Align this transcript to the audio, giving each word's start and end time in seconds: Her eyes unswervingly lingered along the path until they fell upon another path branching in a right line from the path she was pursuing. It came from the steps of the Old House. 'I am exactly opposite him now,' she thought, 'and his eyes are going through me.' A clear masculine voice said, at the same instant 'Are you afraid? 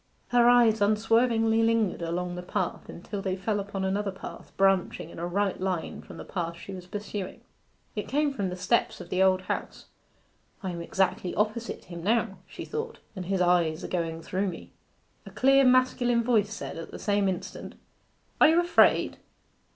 Her 0.29 0.49
eyes 0.49 0.81
unswervingly 0.81 1.61
lingered 1.61 2.01
along 2.01 2.33
the 2.33 2.41
path 2.41 2.89
until 2.89 3.21
they 3.21 3.35
fell 3.35 3.59
upon 3.59 3.85
another 3.85 4.09
path 4.11 4.51
branching 4.57 5.11
in 5.11 5.19
a 5.19 5.27
right 5.27 5.61
line 5.61 6.01
from 6.01 6.17
the 6.17 6.25
path 6.25 6.57
she 6.57 6.73
was 6.73 6.87
pursuing. 6.87 7.41
It 7.95 8.07
came 8.07 8.33
from 8.33 8.49
the 8.49 8.55
steps 8.55 8.99
of 8.99 9.09
the 9.11 9.21
Old 9.21 9.41
House. 9.43 9.85
'I 10.63 10.71
am 10.71 10.81
exactly 10.81 11.35
opposite 11.35 11.85
him 11.85 12.01
now,' 12.03 12.39
she 12.47 12.65
thought, 12.65 12.97
'and 13.15 13.25
his 13.27 13.41
eyes 13.41 13.83
are 13.83 13.87
going 13.87 14.23
through 14.23 14.47
me.' 14.47 14.71
A 15.27 15.29
clear 15.29 15.63
masculine 15.63 16.23
voice 16.23 16.51
said, 16.51 16.77
at 16.79 16.89
the 16.89 16.97
same 16.97 17.29
instant 17.29 17.75
'Are 18.41 18.47
you 18.49 18.59
afraid? 18.59 19.19